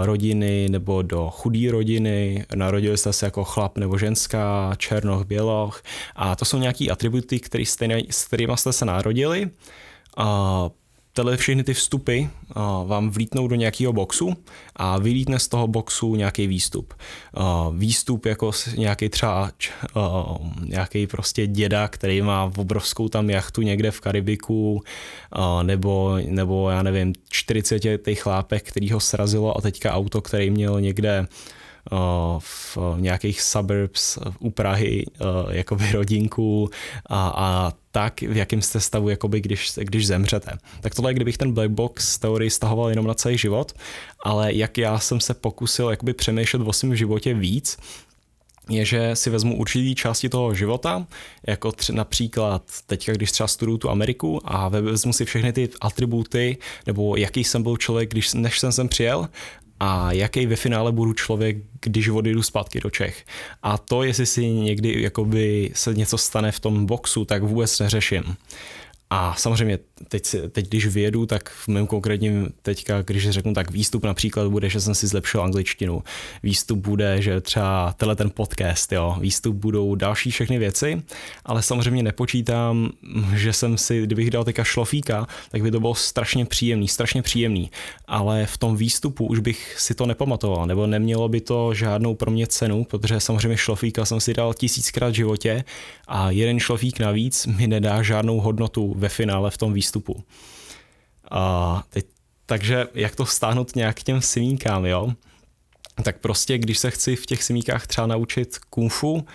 rodiny 0.04 0.68
nebo 0.70 1.02
do 1.02 1.30
chudé 1.30 1.72
rodiny, 1.72 2.46
narodili 2.56 2.98
jste 2.98 3.14
se 3.14 3.26
jako 3.26 3.44
chlap 3.44 3.78
nebo 3.78 3.98
ženská, 3.98 4.76
černoch, 4.78 5.26
běloch 5.26 5.84
a 6.16 6.36
to 6.36 6.46
jsou 6.46 6.58
nějaký 6.58 6.92
atributy, 6.92 7.40
který 7.40 7.66
jste, 7.66 7.88
s 8.10 8.26
kterými 8.26 8.54
jste 8.56 8.74
se 8.74 8.86
narodili. 8.86 9.50
Tyhle 11.16 11.38
všechny 11.38 11.64
ty 11.64 11.74
vstupy 11.74 12.24
vám 12.86 13.10
vlítnou 13.10 13.48
do 13.48 13.56
nějakého 13.56 13.94
boxu 13.94 14.34
a 14.76 15.00
vylítne 15.00 15.40
z 15.40 15.48
toho 15.48 15.68
boxu 15.68 16.16
nějaký 16.16 16.48
výstup. 16.48 16.94
Výstup 17.74 18.26
jako 18.26 18.52
nějaký 18.78 19.10
třeba 19.10 19.52
nějaký 20.64 21.08
prostě 21.08 21.48
děda, 21.48 21.88
který 21.88 22.22
má 22.22 22.52
obrovskou 22.58 23.10
tam 23.10 23.30
jachtu 23.30 23.62
někde 23.62 23.92
v 23.92 24.00
Karibiku, 24.00 24.84
nebo, 25.64 26.18
nebo 26.30 26.70
já 26.70 26.84
nevím, 26.84 27.14
40 27.30 27.82
chlápek, 28.14 28.64
který 28.64 28.92
ho 28.92 29.00
srazilo 29.00 29.58
a 29.58 29.62
teďka 29.62 29.94
auto, 29.94 30.22
který 30.22 30.50
měl 30.50 30.82
někde 30.82 31.28
v 32.40 32.78
nějakých 32.98 33.42
suburbs 33.42 34.18
u 34.40 34.52
Prahy 34.52 35.06
jakoby 35.52 35.92
rodinku 35.92 36.70
a, 37.06 37.28
a 37.36 37.74
tak, 37.92 38.22
v 38.22 38.38
jakém 38.38 38.62
jste 38.62 38.80
stavu, 38.80 39.10
jakoby, 39.10 39.42
když, 39.42 39.72
když 39.82 40.08
zemřete. 40.08 40.52
Tak 40.82 40.96
tohle 40.96 41.12
je, 41.12 41.16
kdybych 41.16 41.38
ten 41.38 41.54
black 41.54 41.70
box 41.70 42.20
teorii 42.20 42.50
stahoval 42.50 42.90
jenom 42.90 43.08
na 43.08 43.14
celý 43.14 43.38
život, 43.38 43.74
ale 44.24 44.54
jak 44.54 44.78
já 44.78 45.00
jsem 45.00 45.20
se 45.20 45.34
pokusil 45.34 45.90
jakoby 45.90 46.14
přemýšlet 46.14 46.62
o 46.66 46.74
svém 46.74 46.96
životě 46.96 47.34
víc, 47.34 47.78
je, 48.70 48.86
že 48.86 49.16
si 49.16 49.30
vezmu 49.30 49.58
určitý 49.58 49.96
části 49.96 50.30
toho 50.30 50.54
života, 50.54 51.08
jako 51.48 51.72
tři, 51.72 51.94
například 51.94 52.64
teďka, 52.86 53.12
když 53.12 53.32
třeba 53.32 53.48
studuju 53.48 53.78
tu 53.78 53.90
Ameriku 53.90 54.42
a 54.46 54.70
vezmu 54.70 55.14
si 55.14 55.26
všechny 55.26 55.54
ty 55.54 55.70
atributy, 55.82 56.58
nebo 56.86 57.16
jaký 57.16 57.44
jsem 57.44 57.64
byl 57.64 57.78
člověk, 57.78 58.10
když, 58.10 58.34
než 58.34 58.60
jsem 58.60 58.72
sem 58.72 58.88
přijel 58.88 59.30
a 59.80 60.12
jaký 60.12 60.46
ve 60.46 60.56
finále 60.56 60.92
budu 60.92 61.14
člověk, 61.14 61.58
když 61.82 62.08
odjdu 62.10 62.44
zpátky 62.44 62.80
do 62.80 62.90
Čech. 62.90 63.26
A 63.64 63.78
to, 63.78 64.04
jestli 64.04 64.26
si 64.26 64.48
někdy 64.48 65.02
jakoby 65.02 65.72
se 65.74 65.94
něco 65.94 66.18
stane 66.18 66.52
v 66.52 66.60
tom 66.60 66.86
boxu, 66.86 67.26
tak 67.26 67.44
vůbec 67.44 67.80
neřeším. 67.80 68.36
A 69.10 69.36
samozřejmě 69.38 69.80
teď, 70.08 70.36
teď, 70.52 70.68
když 70.68 70.88
vyjedu, 70.88 71.26
tak 71.26 71.50
v 71.50 71.68
mém 71.68 71.88
konkrétním 71.88 72.50
teďka, 72.62 73.02
když 73.02 73.30
řeknu 73.30 73.54
tak 73.54 73.72
výstup 73.72 74.04
například 74.04 74.48
bude, 74.48 74.70
že 74.70 74.82
jsem 74.82 74.96
si 74.96 75.08
zlepšil 75.08 75.42
angličtinu. 75.42 76.04
Výstup 76.44 76.80
bude, 76.80 77.22
že 77.22 77.42
třeba 77.42 77.94
tenhle 77.98 78.16
ten 78.16 78.30
podcast, 78.30 78.92
jo. 78.92 79.18
Výstup 79.20 79.56
budou 79.56 79.96
další 79.96 80.32
všechny 80.32 80.58
věci, 80.58 81.02
ale 81.46 81.62
samozřejmě 81.62 82.04
nepočítám, 82.04 82.92
že 83.36 83.54
jsem 83.54 83.78
si, 83.78 84.02
kdybych 84.02 84.30
dal 84.30 84.44
teďka 84.44 84.64
šlofíka, 84.64 85.28
tak 85.52 85.62
by 85.62 85.72
to 85.72 85.80
bylo 85.80 85.96
strašně 85.96 86.46
příjemný, 86.46 86.88
strašně 86.88 87.22
příjemný. 87.22 87.72
Ale 88.08 88.46
v 88.46 88.58
tom 88.58 88.78
výstupu 88.78 89.26
už 89.26 89.40
bych 89.40 89.76
si 89.80 89.94
to 89.94 90.06
nepamatoval, 90.06 90.66
nebo 90.66 90.88
nemělo 90.88 91.30
by 91.30 91.42
to 91.42 91.74
žádnou 91.74 92.16
pro 92.16 92.32
mě 92.32 92.48
cenu, 92.48 92.84
protože 92.84 93.20
samozřejmě 93.20 93.58
šlofíka 93.58 94.06
jsem 94.06 94.20
si 94.20 94.34
dal 94.34 94.54
tisíckrát 94.54 95.12
v 95.12 95.16
životě 95.16 95.64
a 96.08 96.32
jeden 96.32 96.60
šlofík 96.60 97.00
navíc 97.00 97.46
mi 97.46 97.68
nedá 97.68 98.02
žádnou 98.02 98.40
hodnotu 98.40 98.95
ve 98.96 99.10
finále 99.10 99.52
v 99.52 99.58
tom 99.58 99.74
výstupu. 99.74 100.24
A 101.32 101.84
teď, 101.90 102.06
takže 102.46 102.88
jak 102.94 103.16
to 103.16 103.26
stáhnout 103.26 103.76
nějak 103.76 104.04
těm 104.04 104.22
simíkám, 104.22 104.86
jo? 104.86 105.14
Tak 106.04 106.20
prostě, 106.20 106.58
když 106.58 106.78
se 106.78 106.92
chci 106.92 107.16
v 107.16 107.26
těch 107.26 107.44
simíkách 107.44 107.88
třeba 107.88 108.08
naučit 108.08 108.58
kung 108.70 108.92
fu, 108.92 109.26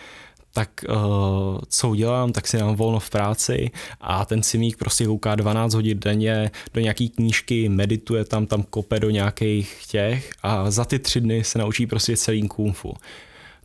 tak 0.53 0.71
uh, 0.89 1.59
co 1.69 1.89
udělám, 1.89 2.33
tak 2.33 2.47
si 2.47 2.59
dám 2.59 2.77
volno 2.77 3.01
v 3.01 3.11
práci 3.11 3.71
a 4.01 4.25
ten 4.25 4.43
simík 4.43 4.77
prostě 4.77 5.07
kouká 5.07 5.35
12 5.35 5.75
hodin 5.75 6.01
denně 6.01 6.51
do 6.75 6.81
nějaký 6.81 7.09
knížky, 7.09 7.69
medituje 7.69 8.25
tam, 8.25 8.47
tam 8.47 8.63
kope 8.63 9.01
do 9.01 9.11
nějakých 9.11 9.83
těch 9.89 10.31
a 10.43 10.71
za 10.71 10.85
ty 10.85 10.99
tři 10.99 11.21
dny 11.21 11.45
se 11.45 11.59
naučí 11.59 11.87
prostě 11.87 12.17
celý 12.17 12.49
kung 12.49 12.77
fu. 12.77 12.95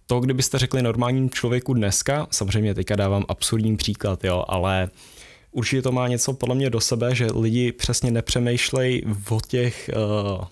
To, 0.08 0.20
kdybyste 0.20 0.60
řekli 0.60 0.82
normálním 0.82 1.30
člověku 1.30 1.74
dneska, 1.74 2.28
samozřejmě 2.32 2.74
teďka 2.74 2.96
dávám 2.96 3.26
absurdní 3.28 3.78
příklad, 3.78 4.24
jo, 4.24 4.46
ale 4.48 4.90
uh, 4.92 5.15
určitě 5.56 5.82
to 5.82 5.92
má 5.92 6.08
něco 6.08 6.34
podle 6.34 6.56
mě 6.56 6.70
do 6.70 6.80
sebe, 6.80 7.16
že 7.16 7.28
lidi 7.36 7.72
přesně 7.72 8.12
nepřemýšlejí 8.12 9.04
o 9.30 9.40
těch 9.48 9.90
uh, 9.96 10.46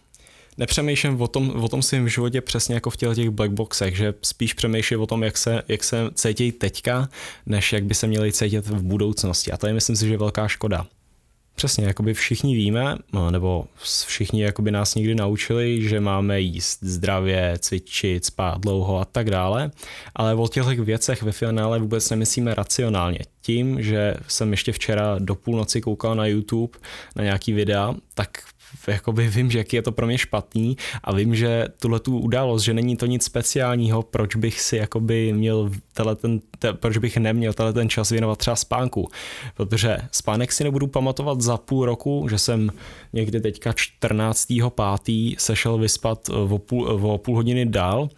nepřemýšlím 0.57 1.21
o 1.21 1.27
tom, 1.27 1.63
o 1.63 1.69
tom 1.69 1.81
svém 1.81 2.09
životě 2.09 2.41
přesně 2.41 2.75
jako 2.75 2.89
v 2.89 2.97
těch, 2.97 3.15
těch 3.15 3.29
blackboxech, 3.29 3.97
že 3.97 4.13
spíš 4.21 4.53
přemýšlím 4.53 5.01
o 5.01 5.07
tom, 5.07 5.23
jak 5.23 5.37
se, 5.37 5.63
jak 5.67 5.83
se 5.83 6.09
cítí 6.13 6.51
teďka, 6.51 7.09
než 7.45 7.73
jak 7.73 7.83
by 7.83 7.93
se 7.93 8.07
měli 8.07 8.31
cítit 8.31 8.67
v 8.67 8.81
budoucnosti. 8.81 9.51
A 9.51 9.57
to 9.57 9.67
je 9.67 9.73
myslím 9.73 9.95
si, 9.95 10.07
že 10.07 10.17
velká 10.17 10.47
škoda. 10.47 10.85
Přesně, 11.55 11.85
jakoby 11.85 12.13
všichni 12.13 12.55
víme, 12.55 12.97
no, 13.13 13.31
nebo 13.31 13.65
všichni 13.81 14.41
jakoby 14.41 14.71
nás 14.71 14.95
někdy 14.95 15.15
naučili, 15.15 15.81
že 15.81 15.99
máme 15.99 16.39
jíst 16.39 16.83
zdravě, 16.83 17.53
cvičit, 17.59 18.25
spát 18.25 18.61
dlouho 18.61 18.99
a 18.99 19.05
tak 19.05 19.29
dále, 19.29 19.71
ale 20.15 20.35
o 20.35 20.47
těch 20.47 20.79
věcech 20.79 21.23
ve 21.23 21.31
finále 21.31 21.79
vůbec 21.79 22.09
nemyslíme 22.09 22.55
racionálně. 22.55 23.19
Tím, 23.41 23.81
že 23.81 24.15
jsem 24.27 24.51
ještě 24.51 24.71
včera 24.71 25.15
do 25.19 25.35
půlnoci 25.35 25.81
koukal 25.81 26.15
na 26.15 26.25
YouTube 26.25 26.79
na 27.15 27.23
nějaký 27.23 27.53
videa, 27.53 27.95
tak 28.13 28.29
jakoby 28.87 29.27
vím, 29.27 29.51
že 29.51 29.65
je 29.71 29.81
to 29.81 29.91
pro 29.91 30.07
mě 30.07 30.17
špatný 30.17 30.77
a 31.03 31.13
vím, 31.13 31.35
že 31.35 31.67
tuhle 31.79 31.99
tu 31.99 32.19
událost, 32.19 32.63
že 32.63 32.73
není 32.73 32.97
to 32.97 33.05
nic 33.05 33.23
speciálního, 33.23 34.03
proč 34.03 34.35
bych 34.35 34.61
si 34.61 34.77
jakoby 34.77 35.33
měl 35.33 35.71
ten, 36.15 36.39
te, 36.59 36.73
proč 36.73 36.97
bych 36.97 37.17
neměl 37.17 37.53
tenhle 37.53 37.73
ten 37.73 37.89
čas 37.89 38.09
věnovat 38.09 38.37
třeba 38.37 38.55
spánku, 38.55 39.09
protože 39.55 39.97
spánek 40.11 40.51
si 40.51 40.63
nebudu 40.63 40.87
pamatovat 40.87 41.41
za 41.41 41.57
půl 41.57 41.85
roku, 41.85 42.27
že 42.29 42.37
jsem 42.37 42.69
někdy 43.13 43.41
teďka 43.41 43.73
14. 43.73 44.47
pátý 44.69 45.35
sešel 45.39 45.77
vyspat 45.77 46.29
o 46.29 46.57
půl, 46.57 46.87
o 46.87 47.17
půl 47.17 47.35
hodiny 47.35 47.65
dál, 47.65 48.09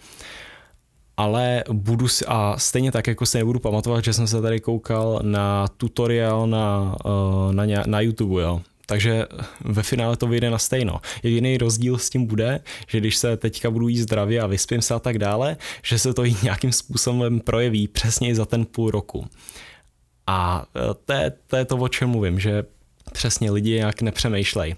ale 1.17 1.63
budu 1.71 2.07
si, 2.07 2.25
a 2.27 2.55
stejně 2.57 2.91
tak, 2.91 3.07
jako 3.07 3.25
si 3.25 3.37
nebudu 3.37 3.59
pamatovat, 3.59 4.03
že 4.03 4.13
jsem 4.13 4.27
se 4.27 4.41
tady 4.41 4.59
koukal 4.59 5.19
na 5.23 5.67
tutoriál 5.77 6.47
na, 6.47 6.95
eh, 7.05 7.53
na, 7.53 7.83
na 7.85 8.01
YouTube, 8.01 8.41
jo 8.41 8.61
takže 8.85 9.25
ve 9.61 9.83
finále 9.83 10.17
to 10.17 10.27
vyjde 10.27 10.49
na 10.49 10.57
stejno. 10.57 11.01
Jediný 11.23 11.57
rozdíl 11.57 11.97
s 11.97 12.09
tím 12.09 12.25
bude, 12.25 12.59
že 12.87 12.97
když 12.97 13.17
se 13.17 13.37
teďka 13.37 13.71
budu 13.71 13.87
jíst 13.87 14.01
zdravě 14.01 14.41
a 14.41 14.47
vyspím 14.47 14.81
se 14.81 14.93
a 14.93 14.99
tak 14.99 15.17
dále, 15.17 15.57
že 15.83 15.99
se 15.99 16.13
to 16.13 16.25
i 16.25 16.35
nějakým 16.43 16.71
způsobem 16.71 17.39
projeví 17.39 17.87
přesně 17.87 18.35
za 18.35 18.45
ten 18.45 18.65
půl 18.65 18.91
roku. 18.91 19.27
A 20.27 20.65
e, 20.75 20.93
to 21.05 21.13
je, 21.13 21.31
to 21.47 21.57
je 21.57 21.65
to, 21.65 21.77
o 21.77 21.87
čem 21.87 22.09
mluvím, 22.09 22.39
že 22.39 22.63
přesně 23.11 23.51
lidi 23.51 23.71
nějak 23.71 24.01
nepřemýšlej. 24.01 24.75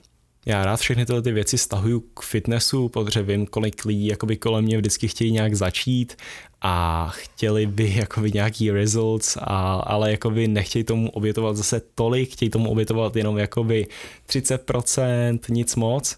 Já 0.47 0.65
rád 0.65 0.79
všechny 0.79 1.05
tyhle 1.05 1.21
ty 1.21 1.31
věci 1.31 1.57
stahuju 1.57 1.99
k 1.99 2.21
fitnessu, 2.21 2.89
protože 2.89 3.23
vím, 3.23 3.45
kolik 3.45 3.85
lidí 3.85 4.07
jakoby 4.07 4.37
kolem 4.37 4.63
mě 4.63 4.77
vždycky 4.77 5.07
chtějí 5.07 5.31
nějak 5.31 5.55
začít 5.55 6.17
a 6.61 7.07
chtěli 7.13 7.65
by 7.65 7.95
jakoby 7.95 8.31
nějaký 8.31 8.71
results, 8.71 9.37
a, 9.41 9.73
ale 9.73 10.11
jakoby 10.11 10.47
nechtějí 10.47 10.83
tomu 10.83 11.09
obětovat 11.09 11.57
zase 11.57 11.81
tolik, 11.95 12.33
chtějí 12.33 12.49
tomu 12.49 12.69
obětovat 12.69 13.15
jenom 13.15 13.37
jakoby 13.37 13.87
30%, 14.29 15.39
nic 15.49 15.75
moc. 15.75 16.17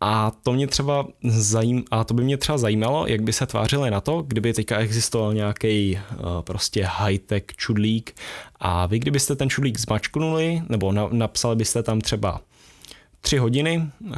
A 0.00 0.30
to 0.30 0.52
mě 0.52 0.66
třeba 0.66 1.06
zajím, 1.24 1.84
a 1.90 2.04
to 2.04 2.14
by 2.14 2.24
mě 2.24 2.36
třeba 2.36 2.58
zajímalo, 2.58 3.06
jak 3.06 3.22
by 3.22 3.32
se 3.32 3.46
tvářili 3.46 3.90
na 3.90 4.00
to, 4.00 4.22
kdyby 4.22 4.52
teďka 4.52 4.78
existoval 4.78 5.34
nějaký 5.34 5.98
uh, 5.98 6.26
prostě 6.40 6.84
high-tech 6.84 7.44
čudlík 7.56 8.14
a 8.56 8.86
vy 8.86 8.98
kdybyste 8.98 9.36
ten 9.36 9.50
čudlík 9.50 9.80
zmačknuli, 9.80 10.62
nebo 10.68 10.92
na, 10.92 11.08
napsali 11.12 11.56
byste 11.56 11.82
tam 11.82 12.00
třeba 12.00 12.40
tři 13.28 13.38
hodiny 13.38 13.90
uh, 14.00 14.12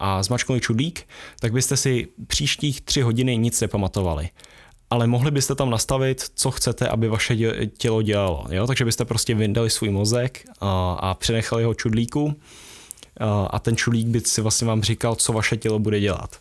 a 0.00 0.22
zmačknuli 0.22 0.60
čudlík, 0.60 1.08
tak 1.40 1.52
byste 1.52 1.76
si 1.76 2.08
příštích 2.26 2.80
tři 2.80 3.00
hodiny 3.02 3.36
nic 3.36 3.60
nepamatovali 3.60 4.28
ale 4.90 5.06
mohli 5.06 5.30
byste 5.30 5.54
tam 5.54 5.70
nastavit, 5.70 6.30
co 6.34 6.50
chcete, 6.50 6.88
aby 6.88 7.08
vaše 7.08 7.36
tělo 7.66 8.02
dělalo. 8.02 8.46
Jo? 8.50 8.66
Takže 8.66 8.84
byste 8.84 9.04
prostě 9.04 9.34
vyndali 9.34 9.70
svůj 9.70 9.90
mozek 9.90 10.46
a, 10.60 10.92
a 11.00 11.14
přenechali 11.14 11.64
ho 11.64 11.74
čudlíku 11.74 12.34
a, 13.20 13.46
a 13.46 13.58
ten 13.58 13.76
čudlík 13.76 14.06
by 14.06 14.20
si 14.20 14.40
vlastně 14.40 14.66
vám 14.66 14.82
říkal, 14.82 15.14
co 15.14 15.32
vaše 15.32 15.56
tělo 15.56 15.78
bude 15.78 16.00
dělat. 16.00 16.40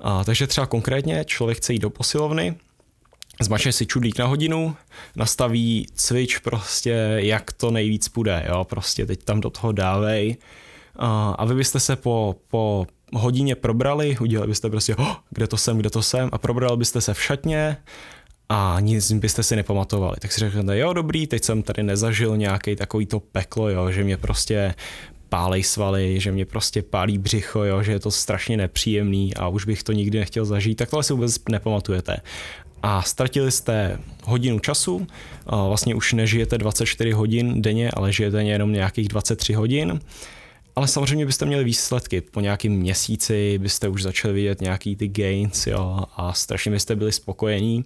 A, 0.00 0.24
takže 0.24 0.46
třeba 0.46 0.66
konkrétně 0.66 1.24
člověk 1.24 1.58
chce 1.58 1.72
jít 1.72 1.82
do 1.82 1.90
posilovny, 1.90 2.54
zmačne 3.40 3.72
si 3.72 3.86
čudlík 3.86 4.18
na 4.18 4.26
hodinu, 4.26 4.76
nastaví 5.16 5.86
cvič 5.94 6.38
prostě, 6.38 7.14
jak 7.16 7.52
to 7.52 7.70
nejvíc 7.70 8.08
půjde, 8.08 8.46
jo? 8.48 8.64
prostě 8.64 9.06
teď 9.06 9.24
tam 9.24 9.40
do 9.40 9.50
toho 9.50 9.72
dávej 9.72 10.36
a, 10.36 10.71
a 10.98 11.44
vy 11.44 11.54
byste 11.54 11.80
se 11.80 11.96
po, 11.96 12.36
po 12.48 12.86
hodině 13.14 13.54
probrali, 13.54 14.16
udělali 14.20 14.48
byste 14.48 14.70
prostě, 14.70 14.96
oh, 14.96 15.14
kde 15.30 15.46
to 15.46 15.56
jsem, 15.56 15.78
kde 15.78 15.90
to 15.90 16.02
jsem 16.02 16.28
a 16.32 16.38
probrali 16.38 16.76
byste 16.76 17.00
se 17.00 17.14
v 17.14 17.22
šatně 17.22 17.76
a 18.48 18.76
nic 18.80 19.12
byste 19.12 19.42
si 19.42 19.56
nepamatovali. 19.56 20.16
Tak 20.20 20.32
si 20.32 20.40
řeknete, 20.40 20.78
jo 20.78 20.92
dobrý, 20.92 21.26
teď 21.26 21.44
jsem 21.44 21.62
tady 21.62 21.82
nezažil 21.82 22.36
nějaký 22.36 22.76
takový 22.76 23.06
to 23.06 23.20
peklo, 23.20 23.68
jo, 23.68 23.90
že 23.90 24.04
mě 24.04 24.16
prostě 24.16 24.74
pálej 25.28 25.62
svaly, 25.62 26.20
že 26.20 26.32
mě 26.32 26.44
prostě 26.44 26.82
pálí 26.82 27.18
břicho, 27.18 27.64
jo, 27.64 27.82
že 27.82 27.92
je 27.92 28.00
to 28.00 28.10
strašně 28.10 28.56
nepříjemný 28.56 29.34
a 29.34 29.48
už 29.48 29.64
bych 29.64 29.82
to 29.82 29.92
nikdy 29.92 30.18
nechtěl 30.18 30.44
zažít, 30.44 30.78
tak 30.78 30.90
tohle 30.90 31.04
si 31.04 31.12
vůbec 31.12 31.38
nepamatujete. 31.48 32.16
A 32.82 33.02
ztratili 33.02 33.50
jste 33.50 33.98
hodinu 34.24 34.58
času, 34.58 35.06
vlastně 35.46 35.94
už 35.94 36.12
nežijete 36.12 36.58
24 36.58 37.10
hodin 37.12 37.62
denně, 37.62 37.90
ale 37.90 38.12
žijete 38.12 38.42
jenom 38.42 38.72
nějakých 38.72 39.08
23 39.08 39.52
hodin 39.52 40.00
ale 40.76 40.88
samozřejmě 40.88 41.26
byste 41.26 41.46
měli 41.46 41.64
výsledky. 41.64 42.20
Po 42.20 42.40
nějakým 42.40 42.72
měsíci 42.72 43.58
byste 43.58 43.88
už 43.88 44.02
začali 44.02 44.34
vidět 44.34 44.60
nějaký 44.60 44.96
ty 44.96 45.08
gains 45.08 45.66
jo, 45.66 46.04
a 46.16 46.32
strašně 46.32 46.72
byste 46.72 46.96
byli 46.96 47.12
spokojení. 47.12 47.84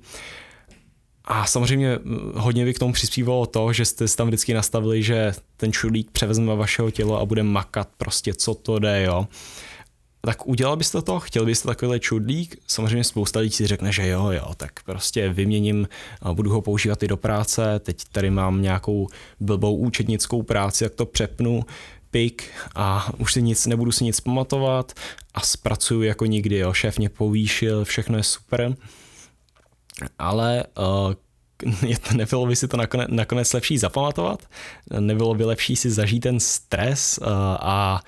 A 1.24 1.46
samozřejmě 1.46 1.98
hodně 2.34 2.64
by 2.64 2.74
k 2.74 2.78
tomu 2.78 2.92
přispívalo 2.92 3.46
to, 3.46 3.72
že 3.72 3.84
jste 3.84 4.08
tam 4.08 4.26
vždycky 4.26 4.54
nastavili, 4.54 5.02
že 5.02 5.32
ten 5.56 5.72
čulík 5.72 6.10
převezme 6.10 6.56
vašeho 6.56 6.90
tělo 6.90 7.20
a 7.20 7.24
bude 7.24 7.42
makat 7.42 7.88
prostě, 7.96 8.34
co 8.34 8.54
to 8.54 8.78
jde, 8.78 9.02
jo. 9.02 9.28
Tak 10.20 10.46
udělal 10.46 10.76
byste 10.76 11.02
to? 11.02 11.20
Chtěl 11.20 11.44
byste 11.44 11.68
takovýhle 11.68 12.00
čudlík? 12.00 12.56
Samozřejmě 12.66 13.04
spousta 13.04 13.40
lidí 13.40 13.52
si 13.52 13.66
řekne, 13.66 13.92
že 13.92 14.08
jo, 14.08 14.30
jo, 14.30 14.54
tak 14.56 14.82
prostě 14.84 15.28
vyměním, 15.28 15.88
budu 16.32 16.50
ho 16.50 16.62
používat 16.62 17.02
i 17.02 17.08
do 17.08 17.16
práce, 17.16 17.78
teď 17.78 17.96
tady 18.12 18.30
mám 18.30 18.62
nějakou 18.62 19.08
blbou 19.40 19.76
účetnickou 19.76 20.42
práci, 20.42 20.84
jak 20.84 20.94
to 20.94 21.06
přepnu, 21.06 21.64
pik 22.16 22.48
a 22.74 23.12
už 23.18 23.32
si 23.32 23.42
nic, 23.42 23.66
nebudu 23.66 23.92
si 23.92 24.04
nic 24.04 24.20
pamatovat 24.20 24.92
a 25.34 25.40
zpracuju 25.40 26.02
jako 26.02 26.26
nikdy, 26.26 26.56
jo. 26.56 26.72
šéf 26.72 26.98
mě 26.98 27.08
povýšil, 27.08 27.84
všechno 27.84 28.16
je 28.16 28.22
super, 28.22 28.74
ale 30.18 30.64
uh, 30.78 32.16
nebylo 32.16 32.46
by 32.46 32.56
si 32.56 32.68
to 32.68 32.76
nakonec, 32.76 33.08
nakonec 33.10 33.52
lepší 33.52 33.78
zapamatovat, 33.78 34.48
nebylo 35.00 35.34
by 35.34 35.44
lepší 35.44 35.76
si 35.76 35.90
zažít 35.90 36.22
ten 36.22 36.40
stres 36.40 37.18
uh, 37.18 37.28
a 37.60 38.00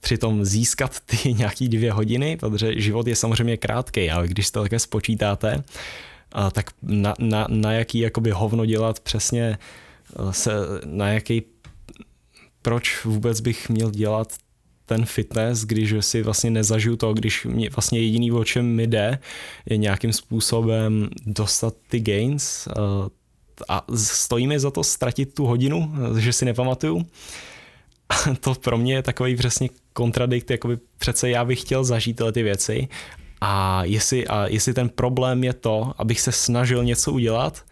přitom 0.00 0.44
získat 0.44 1.00
ty 1.00 1.34
nějaký 1.40 1.68
dvě 1.68 1.92
hodiny, 1.92 2.36
protože 2.36 2.80
život 2.80 3.06
je 3.06 3.16
samozřejmě 3.16 3.56
krátký, 3.56 4.10
ale 4.10 4.28
když 4.28 4.50
to 4.50 4.62
také 4.62 4.78
spočítáte, 4.78 5.64
uh, 6.36 6.50
tak 6.50 6.70
na, 6.82 7.14
na, 7.18 7.46
na 7.48 7.72
jaký 7.72 7.98
jakoby 7.98 8.30
hovno 8.30 8.66
dělat 8.66 9.00
přesně 9.00 9.58
se, 10.30 10.52
na 10.84 11.08
jaký 11.08 11.40
proč 12.66 13.04
vůbec 13.04 13.40
bych 13.40 13.68
měl 13.68 13.90
dělat 13.90 14.32
ten 14.86 15.06
fitness, 15.06 15.64
když 15.64 15.94
si 16.00 16.22
vlastně 16.22 16.50
nezažiju 16.50 16.96
to, 16.96 17.14
když 17.14 17.44
mě 17.44 17.70
vlastně 17.70 18.00
jediný, 18.00 18.32
o 18.32 18.44
čem 18.44 18.66
mi 18.66 18.86
jde, 18.86 19.18
je 19.66 19.76
nějakým 19.76 20.12
způsobem 20.12 21.08
dostat 21.26 21.74
ty 21.88 22.00
gains 22.00 22.66
eh, 22.66 22.72
a 23.68 23.84
stojí 23.94 24.46
mi 24.46 24.60
za 24.60 24.70
to 24.70 24.84
ztratit 24.84 25.34
tu 25.34 25.46
hodinu, 25.46 25.92
že 26.18 26.32
si 26.32 26.44
nepamatuju. 26.44 27.06
to 28.40 28.54
pro 28.54 28.78
mě 28.78 28.94
je 28.94 29.02
takový 29.02 29.36
přesně 29.36 29.68
kontradikt, 29.92 30.50
jakoby 30.50 30.78
přece 30.98 31.30
já 31.30 31.44
bych 31.44 31.60
chtěl 31.60 31.84
zažít 31.84 32.16
tyhle 32.16 32.32
ty 32.32 32.42
věci 32.42 32.88
a 33.40 33.84
jestli, 33.84 34.26
a 34.26 34.46
jestli 34.46 34.74
ten 34.74 34.88
problém 34.88 35.44
je 35.44 35.52
to, 35.52 35.92
abych 35.98 36.20
se 36.20 36.32
snažil 36.32 36.84
něco 36.84 37.12
udělat, 37.12 37.64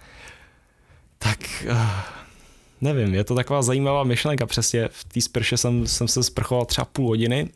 tak 1.18 1.38
uh, 1.70 2.13
nevím, 2.84 3.14
je 3.14 3.24
to 3.24 3.34
taková 3.34 3.62
zajímavá 3.62 4.04
myšlenka, 4.04 4.46
přesně 4.46 4.88
v 4.92 5.04
té 5.04 5.20
sprše 5.20 5.56
jsem, 5.56 5.86
jsem 5.86 6.08
se 6.08 6.22
sprchoval 6.22 6.64
třeba 6.64 6.84
půl 6.84 7.08
hodiny. 7.08 7.48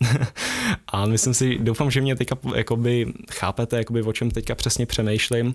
A 0.86 1.06
myslím 1.06 1.34
si, 1.34 1.58
doufám, 1.58 1.90
že 1.90 2.00
mě 2.00 2.16
teďka 2.16 2.38
jakoby 2.54 3.06
chápete, 3.30 3.76
jakoby 3.76 4.02
o 4.02 4.12
čem 4.12 4.30
teďka 4.30 4.54
přesně 4.54 4.86
přemýšlím, 4.86 5.54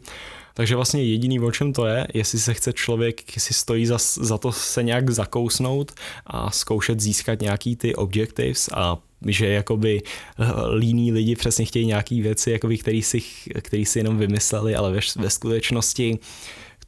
takže 0.54 0.76
vlastně 0.76 1.04
jediný, 1.04 1.40
o 1.40 1.52
čem 1.52 1.74
to 1.74 1.86
je, 1.86 2.08
jestli 2.14 2.40
se 2.40 2.54
chce 2.54 2.74
člověk, 2.74 3.36
jestli 3.36 3.56
stojí 3.56 3.86
za, 3.86 3.98
za 4.16 4.38
to 4.38 4.52
se 4.52 4.84
nějak 4.84 5.10
zakousnout 5.10 5.92
a 6.28 6.52
zkoušet 6.52 7.00
získat 7.00 7.42
nějaký 7.42 7.76
ty 7.76 7.96
objectives 7.96 8.70
a 8.74 8.98
že 9.28 9.48
jakoby 9.48 10.02
eh, 10.02 10.46
líní 10.76 11.12
lidi 11.12 11.36
přesně 11.36 11.66
chtějí 11.66 11.86
nějaký 11.86 12.22
věci, 12.22 12.52
jakoby, 12.52 12.78
který, 12.78 13.02
si, 13.02 13.22
který 13.62 13.86
si 13.86 14.00
jenom 14.00 14.18
vymysleli, 14.18 14.76
ale 14.76 14.92
ve, 14.92 15.00
ve 15.16 15.30
skutečnosti 15.30 16.20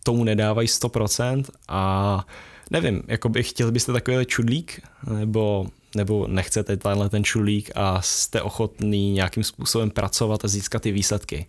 tomu 0.03 0.23
nedávají 0.23 0.67
100% 0.67 1.43
a 1.67 2.25
nevím, 2.71 3.03
jakoby 3.07 3.43
chtěl 3.43 3.71
byste 3.71 3.93
takový 3.93 4.25
čudlík, 4.25 4.81
nebo 5.19 5.67
nebo 5.95 6.27
nechcete 6.27 6.77
tenhle 6.77 7.09
ten 7.09 7.23
čulík 7.23 7.71
a 7.75 8.01
jste 8.01 8.41
ochotný 8.41 9.11
nějakým 9.11 9.43
způsobem 9.43 9.91
pracovat 9.91 10.45
a 10.45 10.47
získat 10.47 10.81
ty 10.81 10.91
výsledky. 10.91 11.45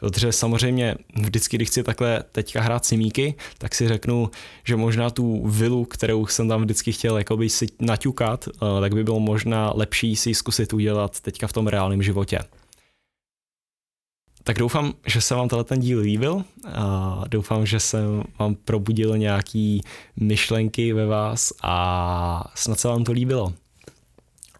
Protože 0.00 0.32
samozřejmě 0.32 0.94
vždycky, 1.16 1.56
když 1.56 1.68
chci 1.68 1.82
takhle 1.82 2.24
teďka 2.32 2.60
hrát 2.60 2.84
simíky, 2.84 3.34
tak 3.58 3.74
si 3.74 3.88
řeknu, 3.88 4.30
že 4.64 4.76
možná 4.76 5.10
tu 5.10 5.48
vilu, 5.48 5.84
kterou 5.84 6.26
jsem 6.26 6.48
tam 6.48 6.62
vždycky 6.62 6.92
chtěl 6.92 7.18
jakoby 7.18 7.48
si 7.48 7.66
naťukat, 7.80 8.48
eh, 8.48 8.80
tak 8.80 8.94
by 8.94 9.04
bylo 9.04 9.20
možná 9.20 9.72
lepší 9.74 10.16
si 10.16 10.34
zkusit 10.34 10.72
udělat 10.72 11.20
teďka 11.20 11.46
v 11.46 11.52
tom 11.52 11.66
reálném 11.66 12.02
životě. 12.02 12.38
Tak 14.44 14.58
doufám, 14.58 14.92
že 15.06 15.20
se 15.20 15.34
vám 15.34 15.48
tenhle 15.48 15.64
ten 15.64 15.80
díl 15.80 16.00
líbil 16.00 16.44
a 16.72 17.24
doufám, 17.28 17.66
že 17.66 17.80
jsem 17.80 18.22
vám 18.38 18.54
probudil 18.54 19.18
nějaký 19.18 19.80
myšlenky 20.16 20.92
ve 20.92 21.06
vás 21.06 21.52
a 21.62 22.52
snad 22.54 22.80
se 22.80 22.88
vám 22.88 23.04
to 23.04 23.12
líbilo. 23.12 23.52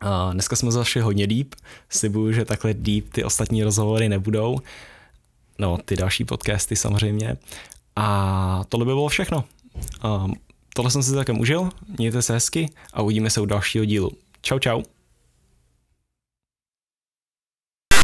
A 0.00 0.32
dneska 0.32 0.56
jsme 0.56 0.72
zašli 0.72 1.00
hodně 1.00 1.26
deep, 1.26 1.54
slibuju, 1.88 2.32
že 2.32 2.44
takhle 2.44 2.74
deep 2.74 3.12
ty 3.12 3.24
ostatní 3.24 3.62
rozhovory 3.64 4.08
nebudou, 4.08 4.58
no 5.58 5.78
ty 5.84 5.96
další 5.96 6.24
podcasty 6.24 6.76
samozřejmě. 6.76 7.36
A 7.96 8.64
tohle 8.68 8.86
by 8.86 8.92
bylo 8.92 9.08
všechno. 9.08 9.44
A 10.02 10.26
tohle 10.74 10.90
jsem 10.90 11.02
si 11.02 11.14
také 11.14 11.32
užil, 11.32 11.70
mějte 11.98 12.22
se 12.22 12.32
hezky 12.32 12.70
a 12.92 13.02
uvidíme 13.02 13.30
se 13.30 13.40
u 13.40 13.46
dalšího 13.46 13.84
dílu. 13.84 14.10
Čau 14.42 14.58
čau. 14.58 14.82